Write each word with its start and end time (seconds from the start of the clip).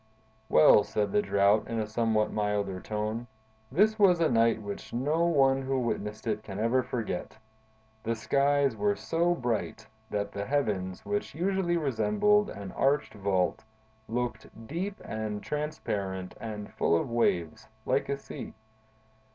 "Well," 0.49 0.83
said 0.83 1.11
the 1.11 1.21
Drought, 1.21 1.67
in 1.67 1.77
a 1.79 1.85
somewhat 1.85 2.33
milder 2.33 2.79
tone, 2.79 3.27
"this 3.71 3.99
was 3.99 4.19
a 4.19 4.31
night 4.31 4.59
which 4.59 4.91
no 4.91 5.25
one 5.27 5.61
who 5.61 5.77
witnessed 5.77 6.25
it 6.25 6.41
can 6.41 6.57
ever 6.59 6.81
forget! 6.81 7.37
The 8.01 8.15
skies 8.15 8.75
were 8.75 8.95
so 8.95 9.35
bright 9.35 9.85
that 10.09 10.31
the 10.31 10.45
heavens, 10.47 11.05
which 11.05 11.35
usually 11.35 11.77
resemble 11.77 12.49
an 12.49 12.71
arched 12.71 13.13
vault, 13.13 13.63
looked 14.07 14.47
deep 14.67 14.99
and 15.05 15.43
transparent 15.43 16.35
and 16.41 16.73
full 16.73 16.95
of 16.99 17.07
waves, 17.07 17.67
like 17.85 18.09
a 18.09 18.17
sea. 18.17 18.55